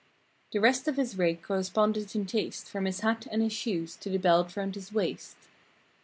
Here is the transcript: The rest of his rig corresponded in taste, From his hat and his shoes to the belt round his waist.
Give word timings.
The 0.51 0.59
rest 0.59 0.87
of 0.87 0.95
his 0.97 1.15
rig 1.15 1.43
corresponded 1.43 2.15
in 2.15 2.25
taste, 2.25 2.67
From 2.67 2.85
his 2.85 3.01
hat 3.01 3.27
and 3.29 3.43
his 3.43 3.53
shoes 3.53 3.95
to 3.97 4.09
the 4.09 4.17
belt 4.17 4.57
round 4.57 4.73
his 4.73 4.91
waist. 4.91 5.37